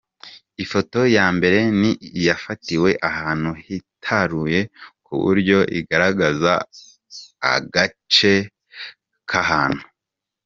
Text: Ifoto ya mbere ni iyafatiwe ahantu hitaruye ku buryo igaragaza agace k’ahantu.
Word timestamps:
Ifoto 0.63 0.99
ya 1.15 1.25
mbere 1.35 1.59
ni 1.79 1.91
iyafatiwe 2.19 2.89
ahantu 3.09 3.51
hitaruye 3.65 4.59
ku 5.05 5.13
buryo 5.23 5.57
igaragaza 5.79 6.53
agace 7.53 8.33
k’ahantu. 9.29 9.83